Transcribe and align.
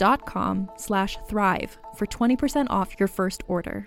dot 0.00 0.24
com 0.24 0.70
slash 0.76 1.18
thrive 1.28 1.76
for 1.94 2.06
20% 2.06 2.66
off 2.70 2.98
your 2.98 3.06
first 3.06 3.42
order. 3.48 3.86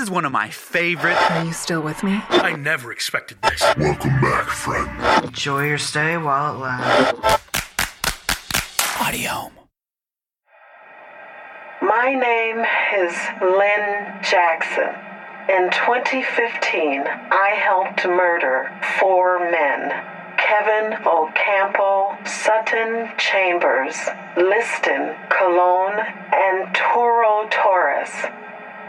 Is 0.00 0.10
one 0.10 0.24
of 0.24 0.32
my 0.32 0.48
favorite. 0.48 1.16
Are 1.30 1.44
you 1.44 1.52
still 1.52 1.82
with 1.82 2.02
me? 2.02 2.22
I 2.30 2.56
never 2.56 2.90
expected 2.90 3.36
this. 3.42 3.60
Welcome 3.76 4.18
back, 4.20 4.48
friend. 4.48 5.24
Enjoy 5.24 5.66
your 5.66 5.76
stay 5.76 6.16
while 6.16 6.54
it 6.54 6.58
lasts. 6.58 7.40
Audio. 8.98 9.52
My 11.82 12.14
name 12.14 12.64
is 12.96 13.14
Lynn 13.42 14.20
Jackson. 14.22 14.94
In 15.50 15.70
2015, 15.70 17.02
I 17.06 17.50
helped 17.62 18.06
murder 18.06 18.70
four 18.98 19.50
men 19.50 19.90
Kevin 20.38 20.94
Ocampo, 21.06 22.16
Sutton 22.24 23.10
Chambers, 23.18 23.96
Liston 24.36 25.14
Cologne, 25.28 26.00
and 26.32 26.74
Toro 26.74 27.46
Torres. 27.50 28.10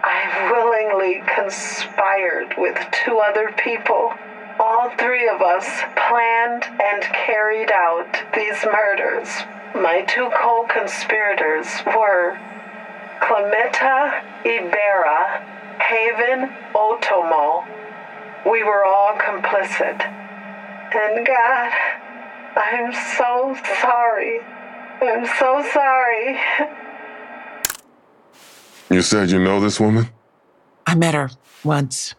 I 0.04 0.52
willingly 0.52 1.22
conspired 1.28 2.56
with 2.58 2.76
two 2.92 3.20
other 3.20 3.52
people. 3.52 4.14
All 4.60 4.90
three 4.98 5.28
of 5.28 5.42
us 5.42 5.84
planned 5.96 6.66
and 6.82 7.04
carried 7.04 7.72
out 7.72 8.24
these 8.34 8.66
murders. 8.66 9.44
My 9.76 10.02
two 10.02 10.30
co 10.34 10.66
conspirators 10.68 11.84
were 11.86 12.40
Clementa 13.20 14.24
Ibarra, 14.44 15.46
Haven 15.80 16.52
Otomo. 16.74 17.64
We 18.50 18.64
were 18.64 18.84
all 18.84 19.16
complicit. 19.18 20.02
And 20.96 21.26
God, 21.26 21.72
I'm 22.56 22.92
so 22.92 23.56
sorry. 23.82 24.42
I'm 25.00 25.28
so 25.38 25.64
sorry. 25.72 26.40
You 28.92 29.02
said 29.02 29.32
you 29.32 29.40
know 29.40 29.62
this 29.62 29.80
woman? 29.80 30.10
I 30.86 30.96
met 30.96 31.14
her 31.14 31.32
once. 31.64 32.14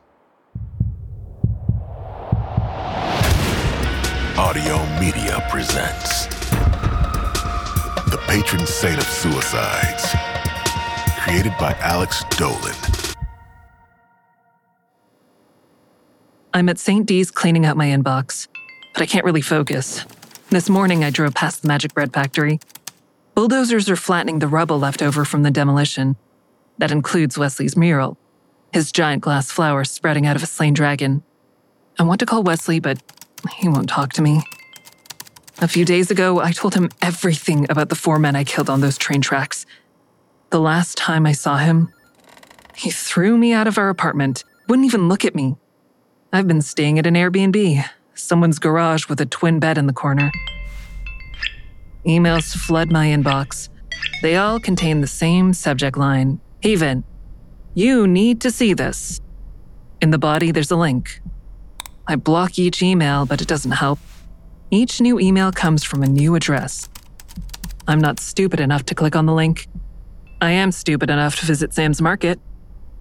Audiohm 4.36 4.98
Media 4.98 5.46
presents 5.50 6.24
The 8.08 8.18
Patron 8.26 8.66
Saint 8.66 8.96
of 8.96 9.04
Suicides. 9.04 10.14
Created 11.18 11.52
by 11.60 11.76
Alex 11.80 12.24
Dolan. 12.30 12.74
I'm 16.54 16.70
at 16.70 16.78
St. 16.78 17.04
D's 17.04 17.30
cleaning 17.30 17.66
out 17.66 17.76
my 17.76 17.88
inbox, 17.88 18.48
but 18.94 19.02
I 19.02 19.06
can't 19.06 19.26
really 19.26 19.42
focus. 19.42 20.06
This 20.48 20.70
morning 20.70 21.04
I 21.04 21.10
drove 21.10 21.34
past 21.34 21.60
the 21.60 21.68
Magic 21.68 21.92
Bread 21.92 22.14
Factory. 22.14 22.60
Bulldozers 23.34 23.90
are 23.90 23.96
flattening 23.96 24.38
the 24.38 24.48
rubble 24.48 24.78
left 24.78 25.02
over 25.02 25.26
from 25.26 25.42
the 25.42 25.50
demolition. 25.50 26.16
That 26.78 26.90
includes 26.90 27.38
Wesley's 27.38 27.76
mural, 27.76 28.18
his 28.72 28.92
giant 28.92 29.22
glass 29.22 29.50
flower 29.50 29.84
spreading 29.84 30.26
out 30.26 30.36
of 30.36 30.42
a 30.42 30.46
slain 30.46 30.74
dragon. 30.74 31.22
I 31.98 32.04
want 32.04 32.20
to 32.20 32.26
call 32.26 32.42
Wesley, 32.42 32.80
but 32.80 33.02
he 33.52 33.68
won't 33.68 33.88
talk 33.88 34.12
to 34.14 34.22
me. 34.22 34.42
A 35.60 35.68
few 35.68 35.84
days 35.84 36.10
ago, 36.10 36.40
I 36.40 36.52
told 36.52 36.74
him 36.74 36.88
everything 37.00 37.70
about 37.70 37.88
the 37.88 37.94
four 37.94 38.18
men 38.18 38.34
I 38.34 38.44
killed 38.44 38.70
on 38.70 38.80
those 38.80 38.98
train 38.98 39.20
tracks. 39.20 39.66
The 40.50 40.60
last 40.60 40.98
time 40.98 41.26
I 41.26 41.32
saw 41.32 41.58
him, 41.58 41.92
he 42.74 42.90
threw 42.90 43.36
me 43.36 43.52
out 43.52 43.68
of 43.68 43.78
our 43.78 43.88
apartment, 43.88 44.44
wouldn't 44.68 44.86
even 44.86 45.08
look 45.08 45.24
at 45.24 45.34
me. 45.34 45.56
I've 46.32 46.48
been 46.48 46.62
staying 46.62 46.98
at 46.98 47.06
an 47.06 47.14
Airbnb, 47.14 47.84
someone's 48.14 48.58
garage 48.58 49.08
with 49.08 49.20
a 49.20 49.26
twin 49.26 49.60
bed 49.60 49.76
in 49.78 49.86
the 49.86 49.92
corner. 49.92 50.32
Emails 52.06 52.56
flood 52.56 52.90
my 52.90 53.06
inbox. 53.06 53.68
They 54.22 54.36
all 54.36 54.58
contain 54.58 55.00
the 55.00 55.06
same 55.06 55.52
subject 55.52 55.96
line 55.96 56.40
Haven, 56.62 57.02
you 57.74 58.06
need 58.06 58.40
to 58.42 58.50
see 58.52 58.72
this. 58.72 59.20
In 60.00 60.10
the 60.12 60.18
body, 60.18 60.52
there's 60.52 60.70
a 60.70 60.76
link. 60.76 61.20
I 62.06 62.14
block 62.14 62.56
each 62.56 62.82
email, 62.82 63.26
but 63.26 63.42
it 63.42 63.48
doesn't 63.48 63.72
help. 63.72 63.98
Each 64.70 65.00
new 65.00 65.18
email 65.18 65.50
comes 65.50 65.82
from 65.82 66.04
a 66.04 66.06
new 66.06 66.36
address. 66.36 66.88
I'm 67.88 68.00
not 68.00 68.20
stupid 68.20 68.60
enough 68.60 68.84
to 68.86 68.94
click 68.94 69.16
on 69.16 69.26
the 69.26 69.32
link. 69.32 69.66
I 70.40 70.52
am 70.52 70.70
stupid 70.70 71.10
enough 71.10 71.40
to 71.40 71.46
visit 71.46 71.74
Sam's 71.74 72.00
Market. 72.00 72.38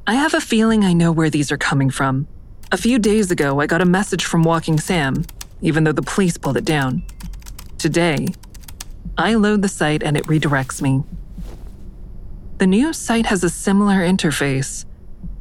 I 0.07 0.15
have 0.15 0.33
a 0.33 0.41
feeling 0.41 0.83
I 0.83 0.93
know 0.93 1.11
where 1.11 1.29
these 1.29 1.51
are 1.51 1.57
coming 1.57 1.91
from. 1.91 2.27
A 2.71 2.77
few 2.77 2.97
days 2.97 3.29
ago, 3.29 3.59
I 3.59 3.67
got 3.67 3.81
a 3.81 3.85
message 3.85 4.25
from 4.25 4.41
Walking 4.41 4.79
Sam, 4.79 5.23
even 5.61 5.83
though 5.83 5.91
the 5.91 6.01
police 6.01 6.35
pulled 6.35 6.57
it 6.57 6.65
down. 6.65 7.03
Today, 7.77 8.29
I 9.19 9.35
load 9.35 9.61
the 9.61 9.69
site 9.69 10.01
and 10.01 10.17
it 10.17 10.23
redirects 10.23 10.81
me. 10.81 11.03
The 12.61 12.67
new 12.67 12.93
site 12.93 13.25
has 13.25 13.43
a 13.43 13.49
similar 13.49 14.01
interface, 14.07 14.85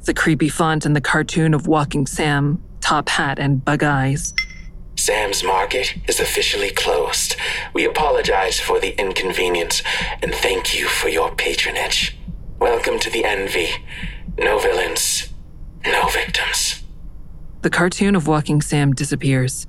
The 0.06 0.14
creepy 0.14 0.48
font 0.48 0.86
and 0.86 0.96
the 0.96 1.02
cartoon 1.02 1.52
of 1.52 1.66
Walking 1.66 2.06
Sam, 2.06 2.62
top 2.80 3.10
hat 3.10 3.38
and 3.38 3.62
bug 3.62 3.82
eyes. 3.82 4.32
Sam's 4.96 5.44
Market 5.44 5.96
is 6.08 6.18
officially 6.18 6.70
closed. 6.70 7.36
We 7.74 7.84
apologize 7.84 8.58
for 8.58 8.80
the 8.80 8.98
inconvenience 8.98 9.82
and 10.22 10.34
thank 10.34 10.74
you 10.74 10.88
for 10.88 11.10
your 11.10 11.34
patronage. 11.34 12.16
Welcome 12.58 12.98
to 13.00 13.10
the 13.10 13.26
Envy. 13.26 13.68
No 14.38 14.58
villains, 14.58 15.28
no 15.84 16.08
victims. 16.08 16.82
The 17.60 17.68
cartoon 17.68 18.16
of 18.16 18.28
Walking 18.28 18.62
Sam 18.62 18.94
disappears. 18.94 19.66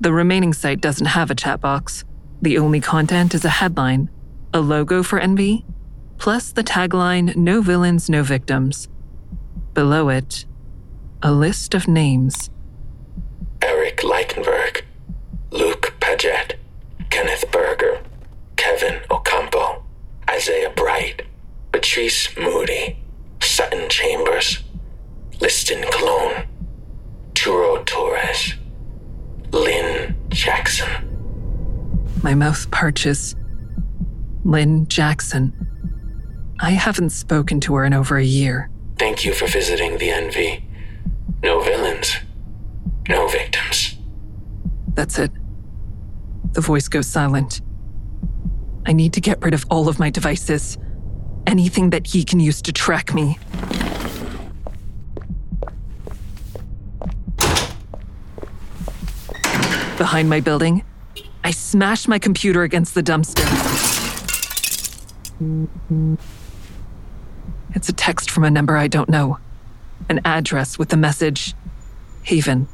The 0.00 0.12
remaining 0.12 0.52
site 0.52 0.80
doesn't 0.80 1.06
have 1.06 1.32
a 1.32 1.34
chat 1.34 1.60
box. 1.60 2.04
The 2.40 2.56
only 2.56 2.80
content 2.80 3.34
is 3.34 3.44
a 3.44 3.50
headline, 3.50 4.10
a 4.54 4.60
logo 4.60 5.02
for 5.02 5.18
Envy, 5.18 5.64
plus 6.18 6.52
the 6.52 6.64
tagline 6.64 7.34
No 7.36 7.62
villains, 7.62 8.10
no 8.10 8.22
victims. 8.22 8.88
Below 9.74 10.08
it, 10.08 10.44
a 11.22 11.32
list 11.32 11.74
of 11.74 11.88
names. 11.88 12.50
Eric 13.62 13.98
Leichenberg, 13.98 14.82
Luke 15.50 15.94
Paget, 16.00 16.56
Kenneth 17.10 17.50
Berger, 17.50 18.02
Kevin 18.56 19.00
Ocampo, 19.10 19.84
Isaiah 20.28 20.72
Bright, 20.76 21.22
Patrice 21.72 22.36
Moody, 22.36 22.98
Sutton 23.40 23.88
Chambers, 23.88 24.58
Liston 25.40 25.84
Cologne, 25.90 26.46
Turo 27.34 27.84
Torres, 27.86 28.54
Lynn 29.52 30.16
Jackson. 30.28 30.88
My 32.22 32.34
mouth 32.34 32.70
parches. 32.70 33.36
Lynn 34.44 34.86
Jackson. 34.88 35.67
I 36.68 36.72
haven't 36.72 37.10
spoken 37.10 37.60
to 37.60 37.76
her 37.76 37.86
in 37.86 37.94
over 37.94 38.18
a 38.18 38.22
year. 38.22 38.68
Thank 38.98 39.24
you 39.24 39.32
for 39.32 39.46
visiting 39.46 39.96
the 39.96 40.10
Envy. 40.10 40.68
No 41.42 41.62
villains, 41.62 42.14
no 43.08 43.26
victims. 43.26 43.96
That's 44.92 45.18
it. 45.18 45.30
The 46.52 46.60
voice 46.60 46.86
goes 46.88 47.06
silent. 47.06 47.62
I 48.84 48.92
need 48.92 49.14
to 49.14 49.20
get 49.22 49.40
rid 49.40 49.54
of 49.54 49.64
all 49.70 49.88
of 49.88 49.98
my 49.98 50.10
devices. 50.10 50.76
Anything 51.46 51.88
that 51.88 52.06
he 52.06 52.22
can 52.22 52.38
use 52.38 52.60
to 52.60 52.70
track 52.70 53.14
me. 53.14 53.38
Behind 59.96 60.28
my 60.28 60.40
building, 60.40 60.84
I 61.42 61.50
smash 61.50 62.06
my 62.06 62.18
computer 62.18 62.62
against 62.62 62.94
the 62.94 63.02
dumpster. 63.02 63.46
It's 67.78 67.88
a 67.88 67.92
text 67.92 68.28
from 68.28 68.42
a 68.42 68.50
number 68.50 68.76
I 68.76 68.88
don't 68.88 69.08
know. 69.08 69.38
An 70.08 70.20
address 70.24 70.80
with 70.80 70.88
the 70.88 70.96
message 70.96 71.54
Haven. 72.24 72.66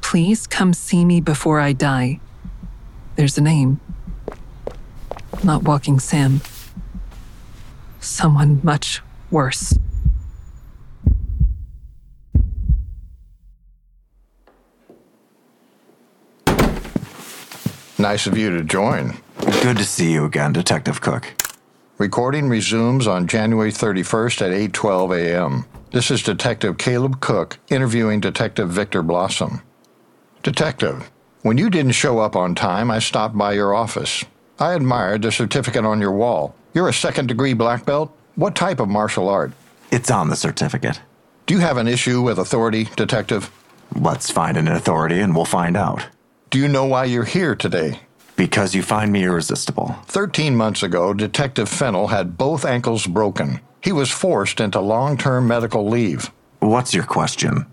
Please 0.00 0.46
come 0.46 0.72
see 0.72 1.04
me 1.04 1.20
before 1.20 1.60
I 1.60 1.74
die. 1.74 2.20
There's 3.16 3.36
a 3.36 3.42
name. 3.42 3.80
Not 5.44 5.64
Walking 5.64 6.00
Sam. 6.00 6.40
Someone 8.00 8.62
much 8.62 9.02
worse. 9.30 9.78
Nice 17.98 18.26
of 18.26 18.38
you 18.38 18.56
to 18.56 18.64
join. 18.64 19.18
Good 19.60 19.76
to 19.76 19.84
see 19.84 20.12
you 20.12 20.24
again, 20.24 20.54
Detective 20.54 21.02
Cook. 21.02 21.39
Recording 22.00 22.48
resumes 22.48 23.06
on 23.06 23.26
January 23.26 23.70
31st 23.70 24.40
at 24.40 24.72
8:12 24.72 25.18
a.m. 25.18 25.66
This 25.90 26.10
is 26.10 26.22
Detective 26.22 26.78
Caleb 26.78 27.20
Cook 27.20 27.58
interviewing 27.68 28.20
Detective 28.20 28.70
Victor 28.70 29.02
Blossom. 29.02 29.60
Detective, 30.42 31.10
when 31.42 31.58
you 31.58 31.68
didn't 31.68 31.92
show 31.92 32.18
up 32.18 32.34
on 32.34 32.54
time, 32.54 32.90
I 32.90 33.00
stopped 33.00 33.36
by 33.36 33.52
your 33.52 33.74
office. 33.74 34.24
I 34.58 34.72
admired 34.72 35.20
the 35.20 35.30
certificate 35.30 35.84
on 35.84 36.00
your 36.00 36.12
wall. 36.12 36.54
You're 36.72 36.88
a 36.88 36.94
second 36.94 37.26
degree 37.26 37.52
black 37.52 37.84
belt? 37.84 38.10
What 38.34 38.56
type 38.56 38.80
of 38.80 38.88
martial 38.88 39.28
art? 39.28 39.52
It's 39.90 40.10
on 40.10 40.30
the 40.30 40.36
certificate. 40.36 41.02
Do 41.44 41.52
you 41.52 41.60
have 41.60 41.76
an 41.76 41.86
issue 41.86 42.22
with 42.22 42.38
authority, 42.38 42.88
Detective? 42.96 43.50
Let's 43.94 44.30
find 44.30 44.56
an 44.56 44.68
authority 44.68 45.20
and 45.20 45.36
we'll 45.36 45.44
find 45.44 45.76
out. 45.76 46.06
Do 46.48 46.58
you 46.58 46.66
know 46.66 46.86
why 46.86 47.04
you're 47.04 47.24
here 47.24 47.54
today? 47.54 48.00
Because 48.40 48.74
you 48.74 48.82
find 48.82 49.12
me 49.12 49.24
irresistible. 49.24 49.96
Thirteen 50.06 50.56
months 50.56 50.82
ago, 50.82 51.12
Detective 51.12 51.68
Fennel 51.68 52.06
had 52.06 52.38
both 52.38 52.64
ankles 52.64 53.06
broken. 53.06 53.60
He 53.82 53.92
was 53.92 54.10
forced 54.10 54.60
into 54.60 54.80
long 54.80 55.18
term 55.18 55.46
medical 55.46 55.86
leave. 55.86 56.30
What's 56.60 56.94
your 56.94 57.04
question? 57.04 57.66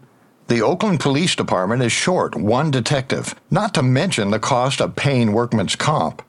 The 0.48 0.62
Oakland 0.62 1.00
Police 1.00 1.38
Department 1.38 1.84
is 1.84 1.94
short 1.94 2.36
one 2.36 2.70
detective, 2.70 3.34
not 3.50 3.74
to 3.76 3.82
mention 3.82 4.30
the 4.30 4.40
cost 4.40 4.82
of 4.82 4.98
paying 4.98 5.32
workman's 5.32 5.78
comp. 5.78 6.22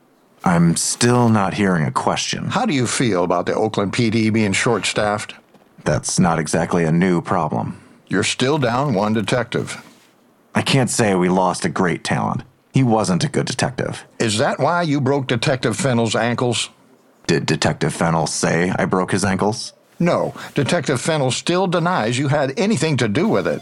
I'm 0.45 0.77
still 0.77 1.27
not 1.27 1.55
hearing 1.55 1.85
a 1.85 1.91
question. 1.91 2.45
How 2.45 2.65
do 2.65 2.73
you 2.73 2.87
feel 2.87 3.25
about 3.25 3.45
the 3.45 3.55
Oakland 3.55 3.91
PD 3.91 4.31
being 4.31 4.53
short 4.53 4.85
staffed? 4.85 5.35
That's 5.83 6.17
not 6.17 6.39
exactly 6.39 6.85
a 6.85 6.93
new 6.93 7.21
problem. 7.21 7.77
You're 8.07 8.23
still 8.23 8.57
down 8.57 8.93
one 8.93 9.11
detective. 9.11 9.85
I 10.55 10.61
can't 10.61 10.89
say 10.89 11.13
we 11.13 11.27
lost 11.27 11.65
a 11.65 11.69
great 11.69 12.05
talent. 12.05 12.43
He 12.79 12.83
wasn't 12.83 13.25
a 13.25 13.27
good 13.27 13.45
detective. 13.45 14.05
Is 14.19 14.37
that 14.37 14.57
why 14.57 14.83
you 14.83 15.01
broke 15.01 15.27
Detective 15.27 15.75
Fennel's 15.75 16.15
ankles? 16.15 16.69
Did 17.27 17.45
Detective 17.45 17.93
Fennel 17.93 18.25
say 18.25 18.71
I 18.73 18.85
broke 18.85 19.11
his 19.11 19.25
ankles? 19.25 19.73
No, 19.99 20.33
Detective 20.55 21.01
Fennel 21.01 21.31
still 21.31 21.67
denies 21.67 22.17
you 22.17 22.29
had 22.29 22.57
anything 22.57 22.95
to 22.95 23.09
do 23.09 23.27
with 23.27 23.47
it. 23.47 23.61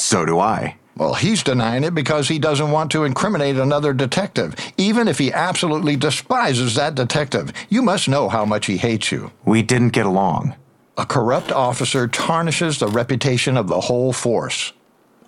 So 0.00 0.24
do 0.24 0.38
I. 0.38 0.76
Well, 0.96 1.12
he's 1.12 1.42
denying 1.42 1.84
it 1.84 1.94
because 1.94 2.26
he 2.26 2.38
doesn't 2.38 2.70
want 2.70 2.90
to 2.92 3.04
incriminate 3.04 3.56
another 3.56 3.92
detective, 3.92 4.54
even 4.78 5.06
if 5.06 5.18
he 5.18 5.30
absolutely 5.30 5.96
despises 5.96 6.76
that 6.76 6.94
detective. 6.94 7.52
You 7.68 7.82
must 7.82 8.08
know 8.08 8.30
how 8.30 8.46
much 8.46 8.64
he 8.64 8.78
hates 8.78 9.12
you. 9.12 9.32
We 9.44 9.60
didn't 9.60 9.90
get 9.90 10.06
along. 10.06 10.54
A 10.96 11.04
corrupt 11.04 11.52
officer 11.52 12.08
tarnishes 12.08 12.78
the 12.78 12.88
reputation 12.88 13.58
of 13.58 13.68
the 13.68 13.82
whole 13.82 14.14
force. 14.14 14.72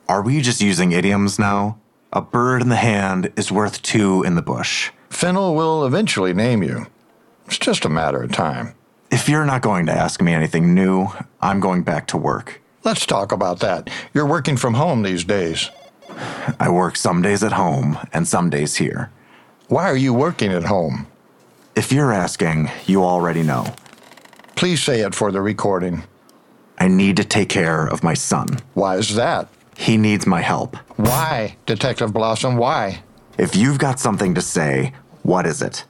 Are 0.08 0.22
we 0.22 0.40
just 0.40 0.62
using 0.62 0.92
idioms 0.92 1.38
now? 1.38 1.76
A 2.12 2.20
bird 2.20 2.62
in 2.62 2.68
the 2.68 2.76
hand 2.76 3.32
is 3.36 3.50
worth 3.52 3.82
two 3.82 4.22
in 4.22 4.36
the 4.36 4.42
bush. 4.42 4.90
Fennel 5.10 5.54
will 5.54 5.84
eventually 5.84 6.32
name 6.32 6.62
you. 6.62 6.86
It's 7.46 7.58
just 7.58 7.84
a 7.84 7.88
matter 7.88 8.22
of 8.22 8.32
time. 8.32 8.74
If 9.10 9.28
you're 9.28 9.44
not 9.44 9.62
going 9.62 9.86
to 9.86 9.92
ask 9.92 10.20
me 10.20 10.32
anything 10.32 10.74
new, 10.74 11.08
I'm 11.40 11.60
going 11.60 11.82
back 11.82 12.06
to 12.08 12.16
work. 12.16 12.60
Let's 12.84 13.06
talk 13.06 13.32
about 13.32 13.60
that. 13.60 13.90
You're 14.14 14.26
working 14.26 14.56
from 14.56 14.74
home 14.74 15.02
these 15.02 15.24
days. 15.24 15.70
I 16.58 16.70
work 16.70 16.96
some 16.96 17.22
days 17.22 17.42
at 17.42 17.52
home 17.52 17.98
and 18.12 18.26
some 18.26 18.50
days 18.50 18.76
here. 18.76 19.10
Why 19.68 19.84
are 19.84 19.96
you 19.96 20.14
working 20.14 20.52
at 20.52 20.64
home? 20.64 21.06
If 21.74 21.92
you're 21.92 22.12
asking, 22.12 22.70
you 22.86 23.04
already 23.04 23.42
know. 23.42 23.74
Please 24.54 24.82
say 24.82 25.00
it 25.00 25.14
for 25.14 25.30
the 25.30 25.42
recording. 25.42 26.04
I 26.78 26.88
need 26.88 27.16
to 27.16 27.24
take 27.24 27.48
care 27.48 27.86
of 27.86 28.02
my 28.02 28.14
son. 28.14 28.58
Why 28.74 28.96
is 28.96 29.14
that? 29.16 29.48
He 29.76 29.96
needs 29.96 30.26
my 30.26 30.40
help. 30.40 30.76
Why, 30.96 31.56
Detective 31.66 32.12
Blossom? 32.12 32.56
Why? 32.56 33.02
If 33.38 33.54
you've 33.54 33.78
got 33.78 34.00
something 34.00 34.34
to 34.34 34.40
say, 34.40 34.92
what 35.22 35.46
is 35.46 35.60
it? 35.62 35.84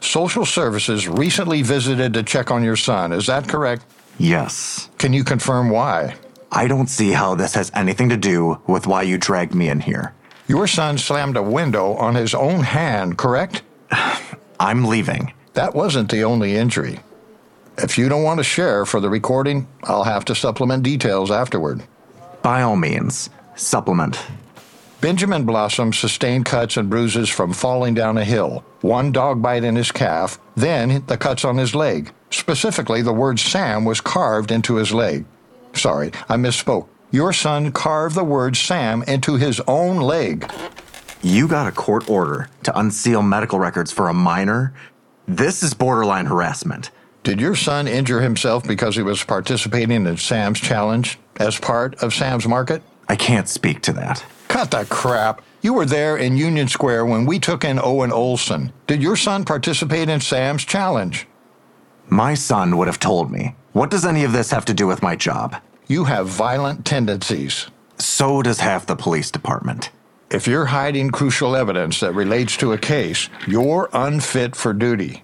Social 0.00 0.44
Services 0.44 1.08
recently 1.08 1.62
visited 1.62 2.12
to 2.14 2.22
check 2.22 2.50
on 2.50 2.62
your 2.62 2.76
son. 2.76 3.12
Is 3.12 3.26
that 3.26 3.48
correct? 3.48 3.84
Yes. 4.18 4.90
Can 4.98 5.12
you 5.12 5.24
confirm 5.24 5.70
why? 5.70 6.16
I 6.50 6.66
don't 6.68 6.88
see 6.88 7.12
how 7.12 7.34
this 7.34 7.54
has 7.54 7.70
anything 7.74 8.10
to 8.10 8.16
do 8.16 8.60
with 8.66 8.86
why 8.86 9.02
you 9.02 9.16
dragged 9.16 9.54
me 9.54 9.68
in 9.68 9.80
here. 9.80 10.12
Your 10.46 10.66
son 10.66 10.98
slammed 10.98 11.36
a 11.36 11.42
window 11.42 11.94
on 11.94 12.14
his 12.14 12.34
own 12.34 12.60
hand, 12.60 13.16
correct? 13.16 13.62
I'm 14.60 14.84
leaving. 14.84 15.32
That 15.54 15.74
wasn't 15.74 16.10
the 16.10 16.24
only 16.24 16.56
injury. 16.56 17.00
If 17.78 17.96
you 17.96 18.08
don't 18.10 18.22
want 18.22 18.38
to 18.38 18.44
share 18.44 18.84
for 18.84 19.00
the 19.00 19.08
recording, 19.08 19.66
I'll 19.84 20.04
have 20.04 20.26
to 20.26 20.34
supplement 20.34 20.82
details 20.82 21.30
afterward. 21.30 21.84
By 22.42 22.62
all 22.62 22.74
means, 22.74 23.30
supplement. 23.54 24.20
Benjamin 25.00 25.44
Blossom 25.44 25.92
sustained 25.92 26.44
cuts 26.44 26.76
and 26.76 26.90
bruises 26.90 27.28
from 27.28 27.52
falling 27.52 27.94
down 27.94 28.18
a 28.18 28.24
hill, 28.24 28.64
one 28.80 29.12
dog 29.12 29.40
bite 29.40 29.62
in 29.62 29.76
his 29.76 29.92
calf, 29.92 30.40
then 30.56 31.04
the 31.06 31.16
cuts 31.16 31.44
on 31.44 31.56
his 31.56 31.74
leg. 31.74 32.12
Specifically, 32.30 33.00
the 33.00 33.12
word 33.12 33.38
Sam 33.38 33.84
was 33.84 34.00
carved 34.00 34.50
into 34.50 34.76
his 34.76 34.92
leg. 34.92 35.24
Sorry, 35.72 36.10
I 36.28 36.36
misspoke. 36.36 36.88
Your 37.12 37.32
son 37.32 37.70
carved 37.70 38.16
the 38.16 38.24
word 38.24 38.56
Sam 38.56 39.04
into 39.04 39.36
his 39.36 39.60
own 39.68 39.98
leg. 39.98 40.50
You 41.22 41.46
got 41.46 41.68
a 41.68 41.72
court 41.72 42.10
order 42.10 42.48
to 42.64 42.76
unseal 42.76 43.22
medical 43.22 43.60
records 43.60 43.92
for 43.92 44.08
a 44.08 44.14
minor? 44.14 44.74
This 45.28 45.62
is 45.62 45.74
borderline 45.74 46.26
harassment. 46.26 46.90
Did 47.22 47.40
your 47.40 47.54
son 47.54 47.86
injure 47.86 48.20
himself 48.20 48.64
because 48.64 48.96
he 48.96 49.02
was 49.02 49.22
participating 49.22 50.06
in 50.06 50.16
Sam's 50.16 50.58
challenge 50.58 51.18
as 51.36 51.58
part 51.58 51.94
of 52.02 52.14
Sam's 52.14 52.46
market? 52.46 52.82
I 53.08 53.16
can't 53.16 53.48
speak 53.48 53.82
to 53.82 53.92
that. 53.94 54.24
Cut 54.48 54.70
the 54.70 54.84
crap. 54.84 55.42
You 55.62 55.74
were 55.74 55.86
there 55.86 56.16
in 56.16 56.36
Union 56.36 56.68
Square 56.68 57.06
when 57.06 57.24
we 57.24 57.38
took 57.38 57.64
in 57.64 57.78
Owen 57.78 58.12
Olson. 58.12 58.72
Did 58.86 59.02
your 59.02 59.16
son 59.16 59.44
participate 59.44 60.08
in 60.08 60.20
Sam's 60.20 60.64
challenge? 60.64 61.26
My 62.08 62.34
son 62.34 62.76
would 62.76 62.88
have 62.88 62.98
told 62.98 63.30
me. 63.30 63.54
What 63.72 63.90
does 63.90 64.04
any 64.04 64.24
of 64.24 64.32
this 64.32 64.50
have 64.50 64.64
to 64.66 64.74
do 64.74 64.86
with 64.86 65.02
my 65.02 65.16
job? 65.16 65.56
You 65.86 66.04
have 66.04 66.26
violent 66.26 66.84
tendencies. 66.84 67.68
So 67.98 68.42
does 68.42 68.60
half 68.60 68.86
the 68.86 68.96
police 68.96 69.30
department. 69.30 69.90
If 70.30 70.46
you're 70.46 70.66
hiding 70.66 71.10
crucial 71.10 71.54
evidence 71.54 72.00
that 72.00 72.14
relates 72.14 72.56
to 72.58 72.72
a 72.72 72.78
case, 72.78 73.28
you're 73.46 73.88
unfit 73.92 74.56
for 74.56 74.72
duty. 74.72 75.22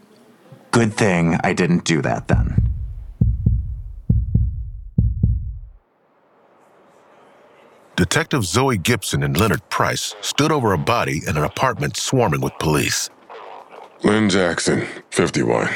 Good 0.70 0.94
thing 0.94 1.38
I 1.42 1.54
didn't 1.54 1.84
do 1.84 2.02
that 2.02 2.28
then. 2.28 2.67
Detective 7.98 8.44
Zoe 8.44 8.78
Gibson 8.78 9.24
and 9.24 9.36
Leonard 9.36 9.68
Price 9.70 10.14
stood 10.20 10.52
over 10.52 10.72
a 10.72 10.78
body 10.78 11.20
in 11.26 11.36
an 11.36 11.42
apartment 11.42 11.96
swarming 11.96 12.40
with 12.40 12.56
police. 12.60 13.10
Lynn 14.04 14.30
Jackson, 14.30 14.86
51. 15.10 15.68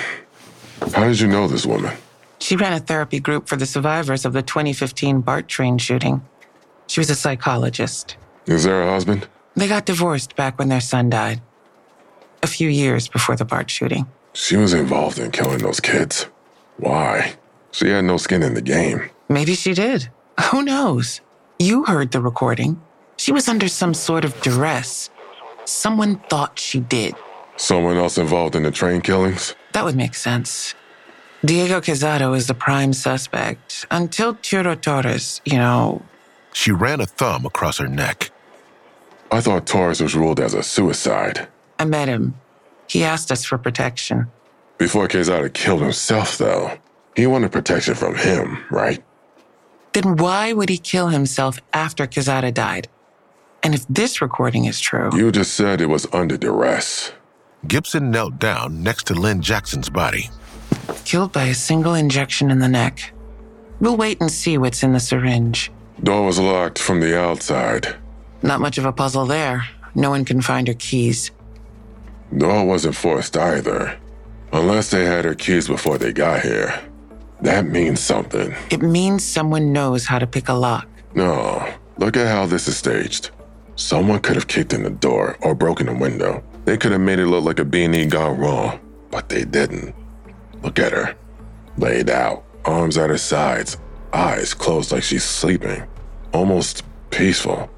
How 0.94 1.08
did 1.08 1.18
you 1.18 1.26
know 1.26 1.48
this 1.48 1.66
woman? 1.66 1.96
She 2.38 2.54
ran 2.54 2.74
a 2.74 2.78
therapy 2.78 3.18
group 3.18 3.48
for 3.48 3.56
the 3.56 3.66
survivors 3.66 4.24
of 4.24 4.34
the 4.34 4.42
2015 4.42 5.20
BART 5.20 5.48
train 5.48 5.78
shooting. 5.78 6.22
She 6.86 7.00
was 7.00 7.10
a 7.10 7.16
psychologist. 7.16 8.16
Is 8.46 8.62
there 8.62 8.84
a 8.84 8.92
husband? 8.92 9.26
They 9.56 9.66
got 9.66 9.86
divorced 9.86 10.36
back 10.36 10.60
when 10.60 10.68
their 10.68 10.80
son 10.80 11.10
died. 11.10 11.42
A 12.40 12.46
few 12.46 12.68
years 12.68 13.08
before 13.08 13.34
the 13.34 13.44
BART 13.44 13.68
shooting. 13.68 14.06
She 14.32 14.56
was 14.56 14.74
involved 14.74 15.18
in 15.18 15.32
killing 15.32 15.58
those 15.58 15.80
kids. 15.80 16.26
Why? 16.76 17.34
She 17.72 17.88
had 17.88 18.04
no 18.04 18.16
skin 18.16 18.44
in 18.44 18.54
the 18.54 18.62
game. 18.62 19.10
Maybe 19.28 19.56
she 19.56 19.74
did. 19.74 20.08
Who 20.52 20.62
knows? 20.62 21.20
You 21.62 21.84
heard 21.84 22.10
the 22.10 22.20
recording. 22.20 22.82
She 23.16 23.30
was 23.30 23.48
under 23.48 23.68
some 23.68 23.94
sort 23.94 24.24
of 24.24 24.34
duress. 24.42 25.10
Someone 25.64 26.16
thought 26.28 26.58
she 26.58 26.80
did. 26.80 27.14
Someone 27.56 27.96
else 27.96 28.18
involved 28.18 28.56
in 28.56 28.64
the 28.64 28.72
train 28.72 29.00
killings? 29.00 29.54
That 29.72 29.84
would 29.84 29.94
make 29.94 30.16
sense. 30.16 30.74
Diego 31.44 31.80
Quezada 31.80 32.36
is 32.36 32.48
the 32.48 32.54
prime 32.54 32.92
suspect 32.92 33.86
until 33.92 34.34
Tiro 34.34 34.74
Torres, 34.74 35.40
you 35.44 35.56
know. 35.56 36.02
She 36.52 36.72
ran 36.72 37.00
a 37.00 37.06
thumb 37.06 37.46
across 37.46 37.78
her 37.78 37.86
neck. 37.86 38.32
I 39.30 39.40
thought 39.40 39.64
Torres 39.64 40.00
was 40.00 40.16
ruled 40.16 40.40
as 40.40 40.54
a 40.54 40.64
suicide. 40.64 41.46
I 41.78 41.84
met 41.84 42.08
him. 42.08 42.34
He 42.88 43.04
asked 43.04 43.30
us 43.30 43.44
for 43.44 43.56
protection. 43.56 44.26
Before 44.78 45.06
Quezada 45.06 45.54
killed 45.54 45.82
himself, 45.82 46.38
though, 46.38 46.72
he 47.14 47.28
wanted 47.28 47.52
protection 47.52 47.94
from 47.94 48.16
him, 48.16 48.64
right? 48.68 49.00
Then 49.92 50.16
why 50.16 50.52
would 50.52 50.68
he 50.68 50.78
kill 50.78 51.08
himself 51.08 51.58
after 51.72 52.06
Quezada 52.06 52.52
died? 52.52 52.88
And 53.62 53.74
if 53.74 53.86
this 53.88 54.20
recording 54.22 54.64
is 54.64 54.80
true. 54.80 55.10
You 55.14 55.30
just 55.30 55.54
said 55.54 55.80
it 55.80 55.86
was 55.86 56.06
under 56.12 56.36
duress. 56.36 57.12
Gibson 57.66 58.10
knelt 58.10 58.38
down 58.38 58.82
next 58.82 59.06
to 59.06 59.14
Lynn 59.14 59.40
Jackson's 59.40 59.88
body. 59.88 60.30
Killed 61.04 61.32
by 61.32 61.44
a 61.44 61.54
single 61.54 61.94
injection 61.94 62.50
in 62.50 62.58
the 62.58 62.68
neck. 62.68 63.12
We'll 63.80 63.96
wait 63.96 64.20
and 64.20 64.30
see 64.30 64.58
what's 64.58 64.82
in 64.82 64.92
the 64.92 65.00
syringe. 65.00 65.70
Door 66.02 66.26
was 66.26 66.38
locked 66.40 66.78
from 66.78 67.00
the 67.00 67.18
outside. 67.18 67.94
Not 68.42 68.60
much 68.60 68.78
of 68.78 68.84
a 68.84 68.92
puzzle 68.92 69.26
there. 69.26 69.64
No 69.94 70.10
one 70.10 70.24
can 70.24 70.40
find 70.40 70.66
her 70.66 70.74
keys. 70.74 71.30
Door 72.36 72.64
wasn't 72.64 72.96
forced 72.96 73.36
either. 73.36 73.96
Unless 74.52 74.90
they 74.90 75.04
had 75.04 75.24
her 75.24 75.34
keys 75.34 75.68
before 75.68 75.98
they 75.98 76.12
got 76.12 76.42
here. 76.42 76.80
That 77.42 77.66
means 77.66 77.98
something. 78.00 78.54
It 78.70 78.82
means 78.82 79.24
someone 79.24 79.72
knows 79.72 80.06
how 80.06 80.18
to 80.20 80.26
pick 80.26 80.48
a 80.48 80.52
lock. 80.52 80.88
No. 81.14 81.68
Look 81.98 82.16
at 82.16 82.28
how 82.28 82.46
this 82.46 82.68
is 82.68 82.76
staged. 82.76 83.30
Someone 83.74 84.20
could 84.20 84.36
have 84.36 84.46
kicked 84.46 84.72
in 84.72 84.84
the 84.84 84.90
door 84.90 85.36
or 85.42 85.54
broken 85.54 85.88
a 85.88 85.94
window. 85.94 86.42
They 86.64 86.76
could 86.76 86.92
have 86.92 87.00
made 87.00 87.18
it 87.18 87.26
look 87.26 87.44
like 87.44 87.58
a 87.58 87.64
B&E 87.64 88.06
gone 88.06 88.38
wrong, 88.38 88.78
but 89.10 89.28
they 89.28 89.44
didn't. 89.44 89.94
Look 90.62 90.78
at 90.78 90.92
her. 90.92 91.16
Laid 91.76 92.10
out, 92.10 92.44
arms 92.64 92.96
at 92.96 93.10
her 93.10 93.18
sides, 93.18 93.76
eyes 94.12 94.54
closed 94.54 94.92
like 94.92 95.02
she's 95.02 95.24
sleeping. 95.24 95.82
Almost 96.32 96.84
peaceful. 97.10 97.68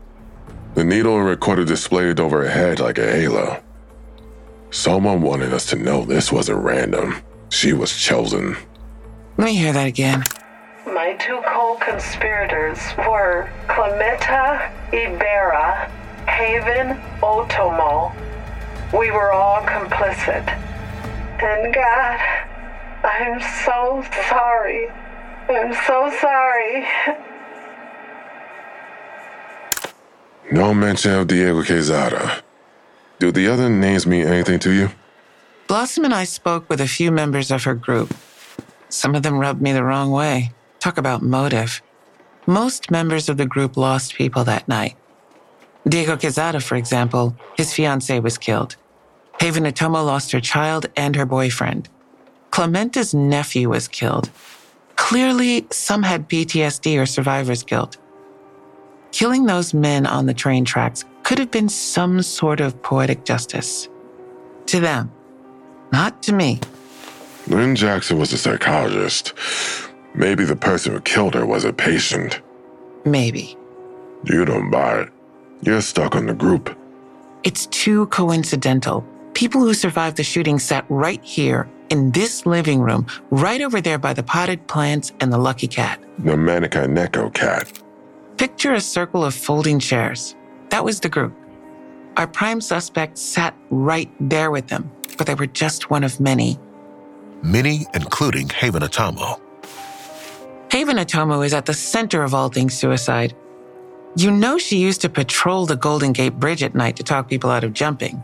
The 0.75 0.85
needle 0.85 1.16
and 1.16 1.26
recorder 1.26 1.64
displayed 1.64 2.21
over 2.21 2.42
her 2.42 2.50
head 2.50 2.80
like 2.80 2.99
a 2.99 3.11
halo. 3.11 3.62
Someone 4.71 5.23
wanted 5.23 5.54
us 5.54 5.66
to 5.66 5.76
know 5.76 6.04
this 6.04 6.30
wasn't 6.30 6.62
random. 6.62 7.16
She 7.49 7.73
was 7.73 7.97
chosen. 7.97 8.56
Let 9.37 9.47
me 9.47 9.57
hear 9.57 9.73
that 9.73 9.87
again. 9.87 10.23
My 10.87 11.14
two 11.14 11.43
co-conspirators 11.45 12.79
were 12.99 13.50
Clementa 13.67 14.71
Ibarra, 14.93 15.91
Haven 16.29 17.00
Otomo. 17.21 18.14
We 18.97 19.11
were 19.11 19.33
all 19.33 19.62
complicit. 19.62 20.47
And 21.43 21.75
God, 21.75 22.21
I'm 23.03 23.41
so 23.64 24.05
sorry. 24.29 24.88
I'm 25.49 25.75
so 25.85 26.12
sorry. 26.21 26.87
No 30.53 30.73
mention 30.73 31.12
of 31.12 31.26
Diego 31.26 31.62
Quezada. 31.62 32.41
Do 33.19 33.33
the 33.33 33.49
other 33.49 33.69
names 33.69 34.07
mean 34.07 34.26
anything 34.26 34.61
to 34.61 34.71
you? 34.71 34.91
Blossom 35.67 36.05
and 36.05 36.14
I 36.14 36.23
spoke 36.23 36.69
with 36.71 36.81
a 36.81 36.87
few 36.87 37.11
members 37.11 37.50
of 37.50 37.64
her 37.64 37.75
group. 37.75 38.14
Some 38.95 39.17
of 39.17 39.25
them 39.25 39.41
rubbed 39.41 39.61
me 39.61 39.73
the 39.73 39.83
wrong 39.83 40.13
way. 40.13 40.53
Talk 40.79 40.99
about 40.99 41.21
motive. 41.21 41.83
Most 42.47 42.93
members 42.93 43.29
of 43.29 43.37
the 43.37 43.45
group 43.45 43.77
lost 43.77 44.15
people 44.15 44.45
that 44.45 44.69
night. 44.69 44.97
Diego 45.87 46.17
Quezada, 46.17 46.63
for 46.63 46.77
example, 46.77 47.35
his 47.57 47.73
fiancée 47.73 48.23
was 48.23 48.39
killed. 48.39 48.77
Haven 49.41 49.65
Otomo 49.65 50.07
lost 50.07 50.31
her 50.31 50.41
child 50.41 50.87
and 50.97 51.17
her 51.17 51.27
boyfriend. 51.27 51.89
Clementa's 52.53 53.13
nephew 53.13 53.69
was 53.69 53.89
killed. 53.89 54.31
Clearly, 54.95 55.67
some 55.73 56.05
had 56.05 56.29
PTSD 56.29 56.97
or 56.97 57.05
survivor's 57.05 57.65
guilt. 57.65 57.97
Killing 59.11 59.47
those 59.47 59.75
men 59.75 60.07
on 60.07 60.27
the 60.27 60.35
train 60.35 60.65
tracks 60.65 61.05
could 61.25 61.41
have 61.41 61.51
been 61.51 61.69
some 61.69 62.23
sort 62.23 62.61
of 62.61 62.81
poetic 62.81 63.25
justice. 63.25 63.89
To 64.67 64.79
them, 64.79 65.11
not 65.93 66.23
to 66.23 66.33
me. 66.33 66.61
Lynn 67.47 67.77
Jackson 67.77 68.19
was 68.19 68.33
a 68.33 68.39
psychologist. 68.39 69.35
Maybe 70.15 70.45
the 70.45 70.57
person 70.57 70.93
who 70.93 71.01
killed 71.01 71.35
her 71.35 71.45
was 71.45 71.65
a 71.65 71.73
patient. 71.73 72.41
Maybe. 73.05 73.57
You 74.25 74.45
don't 74.45 74.71
buy 74.71 75.01
it. 75.01 75.09
You're 75.63 75.83
stuck 75.83 76.15
on 76.15 76.27
the 76.27 76.35
group. 76.35 76.77
It's 77.43 77.67
too 77.67 78.07
coincidental. 78.07 79.05
People 79.35 79.61
who 79.61 79.75
survived 79.75 80.17
the 80.17 80.23
shooting 80.23 80.59
sat 80.59 80.87
right 80.89 81.23
here 81.23 81.69
in 81.91 82.13
this 82.13 82.47
living 82.47 82.81
room, 82.81 83.07
right 83.31 83.61
over 83.61 83.81
there 83.81 83.99
by 83.99 84.15
the 84.15 84.23
potted 84.23 84.67
plants 84.67 85.13
and 85.21 85.33
the 85.33 85.39
lucky 85.39 85.69
cat. 85.69 86.03
The 86.21 86.33
Maneki 86.33 86.87
Neko 86.87 87.33
cat. 87.35 87.71
Picture 88.39 88.73
a 88.73 88.81
circle 88.81 89.25
of 89.25 89.35
folding 89.35 89.79
chairs. 89.79 90.35
That 90.71 90.85
was 90.85 91.01
the 91.01 91.09
group. 91.11 91.35
Our 92.17 92.27
prime 92.27 92.61
suspect 92.61 93.19
sat 93.19 93.55
right 93.71 94.11
there 94.21 94.51
with 94.51 94.69
them, 94.69 94.91
but 95.19 95.27
they 95.27 95.35
were 95.35 95.47
just 95.47 95.91
one 95.91 96.05
of 96.05 96.21
many. 96.21 96.59
Many, 97.45 97.87
including 97.93 98.49
Haven 98.49 98.83
Otomo. 98.83 99.39
Haven 100.73 100.97
Otomo 100.97 101.45
is 101.45 101.53
at 101.53 101.67
the 101.67 101.75
center 101.75 102.23
of 102.23 102.33
all 102.33 102.49
things 102.49 102.73
suicide. 102.73 103.37
You 104.17 104.31
know 104.31 104.57
she 104.57 104.79
used 104.79 105.03
to 105.03 105.11
patrol 105.11 105.67
the 105.67 105.77
Golden 105.77 106.13
Gate 106.13 106.41
Bridge 106.41 106.63
at 106.63 106.75
night 106.75 106.97
to 106.97 107.03
talk 107.03 107.29
people 107.29 107.51
out 107.51 107.63
of 107.63 107.75
jumping. 107.75 108.23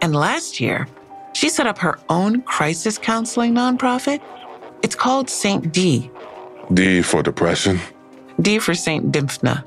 And 0.00 0.16
last 0.16 0.58
year, 0.58 0.88
she 1.34 1.50
set 1.50 1.66
up 1.66 1.76
her 1.78 1.98
own 2.08 2.40
crisis 2.42 2.96
counseling 2.96 3.52
nonprofit. 3.52 4.22
It's 4.82 4.94
called 4.94 5.28
St. 5.28 5.70
D. 5.70 6.10
D 6.72 7.02
for 7.02 7.22
depression? 7.22 7.78
D 8.40 8.58
for 8.58 8.74
St. 8.74 9.12
Dymphna. 9.12 9.64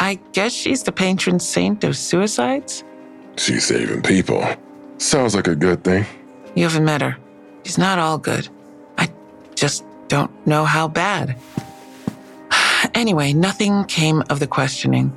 I 0.00 0.18
guess 0.32 0.52
she's 0.52 0.82
the 0.82 0.90
patron 0.90 1.38
saint 1.38 1.84
of 1.84 1.96
suicides? 1.96 2.82
She's 3.36 3.66
saving 3.66 4.02
people. 4.02 4.44
Sounds 4.98 5.36
like 5.36 5.46
a 5.46 5.54
good 5.54 5.84
thing. 5.84 6.04
You 6.56 6.64
haven't 6.64 6.84
met 6.84 7.00
her. 7.00 7.16
She's 7.64 7.78
not 7.78 7.98
all 7.98 8.18
good. 8.18 8.48
I 8.98 9.10
just 9.54 9.84
don't 10.08 10.30
know 10.46 10.64
how 10.64 10.88
bad. 10.88 11.36
Anyway, 12.92 13.32
nothing 13.32 13.84
came 13.86 14.22
of 14.28 14.38
the 14.38 14.46
questioning. 14.46 15.08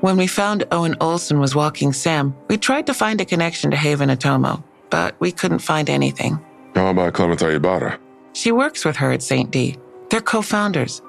When 0.00 0.16
we 0.16 0.26
found 0.26 0.64
Owen 0.70 0.96
Olson 1.00 1.40
was 1.40 1.54
walking 1.54 1.92
Sam, 1.92 2.34
we 2.48 2.56
tried 2.56 2.86
to 2.86 2.94
find 2.94 3.20
a 3.20 3.24
connection 3.24 3.70
to 3.72 3.76
Haven 3.76 4.08
Otomo, 4.08 4.62
but 4.88 5.14
we 5.20 5.32
couldn't 5.32 5.58
find 5.58 5.90
anything. 5.90 6.40
How 6.74 6.88
about 6.88 7.12
Clementa 7.12 7.52
Ibarra? 7.54 7.98
She 8.32 8.52
works 8.52 8.84
with 8.84 8.96
her 8.96 9.12
at 9.12 9.22
St. 9.22 9.50
D. 9.50 9.76
They're 10.10 10.20
co 10.20 10.42
founders. 10.42 11.02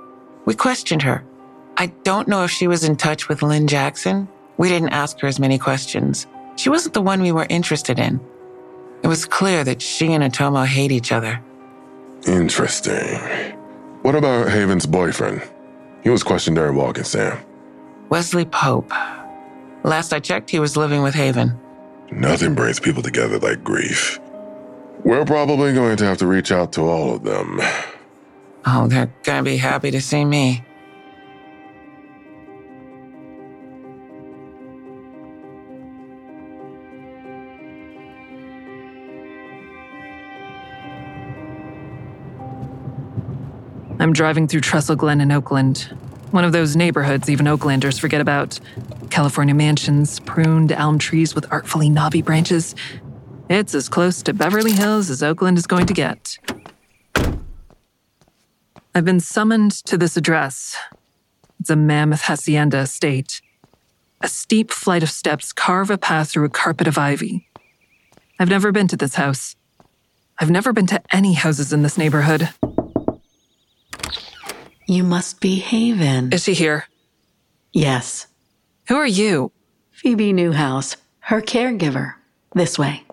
We 0.46 0.56
questioned 0.56 1.04
her. 1.04 1.24
I 1.78 1.88
don't 2.04 2.28
know 2.28 2.44
if 2.44 2.52
she 2.52 2.68
was 2.68 2.84
in 2.84 2.96
touch 2.96 3.30
with 3.30 3.42
Lynn 3.42 3.68
Jackson. 3.68 4.28
We 4.58 4.70
didn't 4.70 4.90
ask 4.90 5.20
her 5.22 5.28
as 5.28 5.40
many 5.40 5.58
questions. 5.58 6.28
She 6.56 6.70
wasn't 6.70 6.94
the 6.94 7.02
one 7.02 7.22
we 7.22 7.32
were 7.32 7.48
interested 7.50 7.98
in. 7.98 8.20
It 9.04 9.08
was 9.08 9.26
clear 9.26 9.64
that 9.64 9.82
she 9.82 10.14
and 10.14 10.24
Otomo 10.24 10.66
hate 10.66 10.92
each 10.92 11.12
other. 11.12 11.42
Interesting. 12.26 13.20
What 14.02 14.16
about 14.16 14.50
Haven's 14.50 14.86
boyfriend? 14.86 15.42
He 16.04 16.10
was 16.10 16.24
questioned 16.24 16.56
during 16.56 16.76
Walking 16.76 17.04
Sam. 17.04 17.38
Wesley 18.10 18.46
Pope. 18.46 18.92
Last 19.84 20.14
I 20.14 20.20
checked, 20.20 20.50
he 20.50 20.60
was 20.60 20.78
living 20.78 21.02
with 21.02 21.16
Haven. 21.16 21.60
Nothing 22.12 22.56
brings 22.56 22.80
people 22.80 23.02
together 23.02 23.40
like 23.40 23.64
grief. 23.64 24.20
We're 25.04 25.26
probably 25.26 25.74
going 25.74 25.98
to 25.98 26.06
have 26.06 26.18
to 26.20 26.28
reach 26.28 26.52
out 26.52 26.72
to 26.74 26.82
all 26.82 27.16
of 27.16 27.24
them. 27.24 27.60
Oh, 28.66 28.88
they're 28.88 29.12
gonna 29.24 29.44
be 29.44 29.58
happy 29.58 29.92
to 29.92 30.00
see 30.00 30.24
me. 30.24 30.64
I'm 44.04 44.12
driving 44.12 44.50
through 44.50 44.60
Trestle 44.60 44.98
Glen 44.98 45.22
in 45.22 45.32
Oakland, 45.32 45.90
one 46.32 46.44
of 46.44 46.52
those 46.52 46.76
neighborhoods 46.76 47.30
even 47.30 47.46
Oaklanders 47.46 47.98
forget 47.98 48.20
about. 48.20 48.60
California 49.10 49.56
mansions, 49.56 50.20
pruned 50.20 50.74
elm 50.74 51.00
trees 51.00 51.34
with 51.34 51.50
artfully 51.54 51.90
knobby 51.90 52.22
branches. 52.22 52.76
It's 53.50 53.74
as 53.74 53.88
close 53.88 54.22
to 54.24 54.34
Beverly 54.34 54.74
Hills 54.74 55.10
as 55.10 55.24
Oakland 55.24 55.58
is 55.58 55.68
going 55.68 55.86
to 55.86 55.94
get. 55.94 56.38
I've 58.94 59.06
been 59.06 59.22
summoned 59.22 59.72
to 59.86 59.98
this 59.98 60.18
address. 60.18 60.76
It's 61.62 61.70
a 61.70 61.78
mammoth 61.78 62.24
hacienda 62.24 62.80
estate. 62.80 63.42
A 64.20 64.28
steep 64.28 64.70
flight 64.70 65.04
of 65.04 65.12
steps 65.12 65.54
carve 65.54 65.90
a 65.90 65.98
path 65.98 66.32
through 66.32 66.44
a 66.44 66.50
carpet 66.50 66.90
of 66.90 66.98
ivy. 66.98 67.48
I've 68.38 68.50
never 68.50 68.74
been 68.74 68.90
to 68.90 68.98
this 68.98 69.16
house. 69.16 69.56
I've 70.40 70.52
never 70.52 70.74
been 70.74 70.88
to 70.88 71.02
any 71.16 71.36
houses 71.36 71.72
in 71.72 71.84
this 71.84 71.98
neighborhood. 71.98 72.50
You 74.86 75.04
must 75.04 75.40
be 75.40 75.60
Haven. 75.60 76.34
Is 76.34 76.44
she 76.44 76.54
here? 76.54 76.88
Yes. 77.72 78.28
Who 78.88 78.96
are 78.96 79.08
you? 79.08 79.52
Phoebe 79.92 80.34
Newhouse, 80.34 80.98
her 81.20 81.42
caregiver. 81.42 82.16
This 82.54 82.78
way. 82.78 83.04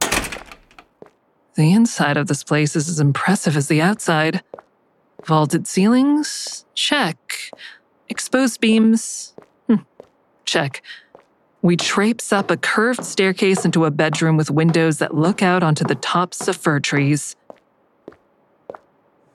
The 0.00 1.72
inside 1.72 2.16
of 2.16 2.26
this 2.26 2.42
place 2.42 2.74
is 2.74 2.88
as 2.88 3.00
impressive 3.00 3.56
as 3.56 3.68
the 3.68 3.80
outside. 3.80 4.42
Vaulted 5.24 5.66
ceilings? 5.66 6.64
Check. 6.74 7.50
Exposed 8.08 8.60
beams? 8.60 9.34
Hm. 9.68 9.86
Check. 10.44 10.82
We 11.62 11.76
traipse 11.76 12.32
up 12.32 12.50
a 12.50 12.56
curved 12.56 13.04
staircase 13.04 13.64
into 13.64 13.84
a 13.84 13.90
bedroom 13.90 14.36
with 14.36 14.50
windows 14.50 14.98
that 14.98 15.14
look 15.14 15.42
out 15.42 15.62
onto 15.62 15.84
the 15.84 15.94
tops 15.94 16.48
of 16.48 16.56
fir 16.56 16.80
trees. 16.80 17.36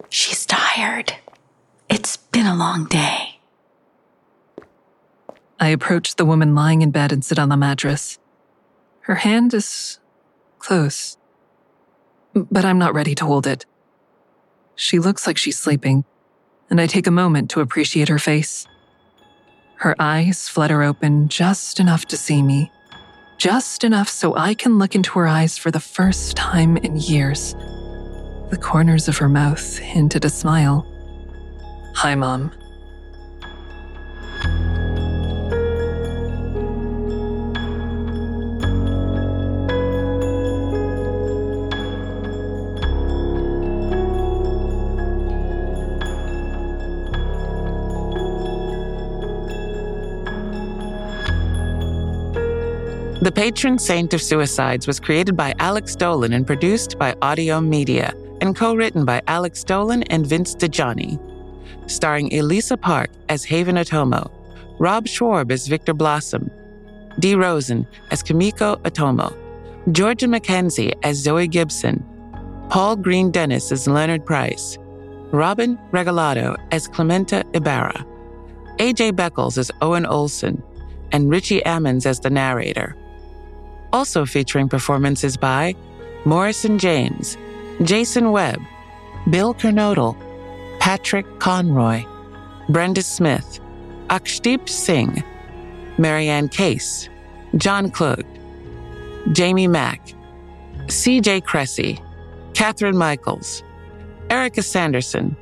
She's 0.09 0.45
tired. 0.45 1.13
It's 1.89 2.17
been 2.17 2.45
a 2.45 2.55
long 2.55 2.85
day. 2.85 3.39
I 5.59 5.69
approach 5.69 6.15
the 6.15 6.25
woman 6.25 6.55
lying 6.55 6.81
in 6.81 6.91
bed 6.91 7.11
and 7.11 7.23
sit 7.23 7.39
on 7.39 7.49
the 7.49 7.57
mattress. 7.57 8.19
Her 9.01 9.15
hand 9.15 9.53
is 9.53 9.99
close, 10.59 11.17
but 12.33 12.65
I'm 12.65 12.79
not 12.79 12.93
ready 12.93 13.15
to 13.15 13.25
hold 13.25 13.47
it. 13.47 13.65
She 14.75 14.99
looks 14.99 15.25
like 15.25 15.37
she's 15.37 15.57
sleeping, 15.57 16.03
and 16.69 16.81
I 16.81 16.87
take 16.87 17.07
a 17.07 17.11
moment 17.11 17.49
to 17.51 17.61
appreciate 17.61 18.09
her 18.09 18.19
face. 18.19 18.67
Her 19.77 19.95
eyes 19.99 20.49
flutter 20.49 20.83
open 20.83 21.29
just 21.29 21.79
enough 21.79 22.05
to 22.07 22.17
see 22.17 22.41
me, 22.41 22.71
just 23.37 23.83
enough 23.83 24.09
so 24.09 24.35
I 24.35 24.53
can 24.53 24.77
look 24.77 24.95
into 24.95 25.19
her 25.19 25.27
eyes 25.27 25.57
for 25.57 25.71
the 25.71 25.79
first 25.79 26.35
time 26.35 26.77
in 26.77 26.97
years. 26.97 27.53
The 28.49 28.59
corners 28.61 29.07
of 29.07 29.17
her 29.17 29.29
mouth 29.29 29.77
hint 29.77 30.15
at 30.15 30.25
a 30.25 30.29
smile. 30.29 30.85
Hi, 31.95 32.13
Mom. 32.13 32.51
The 53.21 53.31
patron 53.33 53.79
saint 53.79 54.13
of 54.13 54.21
suicides 54.21 54.85
was 54.85 54.99
created 54.99 55.37
by 55.37 55.53
Alex 55.59 55.95
Dolan 55.95 56.33
and 56.33 56.45
produced 56.45 56.99
by 56.99 57.13
Audiohm 57.13 57.67
Media 57.67 58.13
and 58.41 58.53
co 58.53 58.75
written 58.75 59.05
by 59.05 59.21
Alex 59.27 59.63
Dolan 59.63 60.03
and 60.03 60.27
Vince 60.27 60.53
DiGianni. 60.55 61.34
Starring 61.87 62.33
Elisa 62.33 62.77
Park 62.77 63.09
as 63.29 63.43
Haven 63.43 63.75
Otomo, 63.75 64.31
Rob 64.79 65.07
Schwarb 65.07 65.51
as 65.51 65.67
Victor 65.67 65.93
Blossom, 65.93 66.49
Dee 67.19 67.35
Rosen 67.35 67.87
as 68.11 68.23
Kamiko 68.23 68.81
Otomo, 68.81 69.35
Georgia 69.91 70.27
McKenzie 70.27 70.93
as 71.03 71.17
Zoe 71.17 71.47
Gibson, 71.47 72.03
Paul 72.69 72.95
Green 72.95 73.31
Dennis 73.31 73.71
as 73.71 73.87
Leonard 73.87 74.25
Price, 74.25 74.77
Robin 75.31 75.77
Regalado 75.91 76.57
as 76.71 76.87
Clementa 76.87 77.43
Ibarra, 77.55 78.05
AJ 78.77 79.13
Beckles 79.13 79.57
as 79.57 79.71
Owen 79.81 80.05
Olson, 80.05 80.61
and 81.11 81.29
Richie 81.29 81.61
Ammons 81.61 82.05
as 82.05 82.19
the 82.19 82.29
narrator. 82.29 82.95
Also 83.93 84.25
featuring 84.25 84.67
performances 84.67 85.37
by 85.37 85.75
Morrison 86.25 86.79
James, 86.79 87.37
Jason 87.83 88.31
Webb, 88.31 88.59
Bill 89.29 89.53
Kernodle, 89.53 90.17
Patrick 90.85 91.25
Conroy, 91.39 92.05
Brenda 92.69 93.01
Smith, 93.01 93.59
Akshdeep 94.11 94.69
Singh, 94.69 95.23
Marianne 95.97 96.47
Case, 96.47 97.09
John 97.57 97.89
Klug, 97.89 98.23
Jamie 99.31 99.67
Mack, 99.67 100.13
CJ 100.85 101.43
Cressy, 101.43 101.99
Catherine 102.53 102.95
Michaels, 102.95 103.63
Erica 104.29 104.61
Sanderson, 104.61 105.35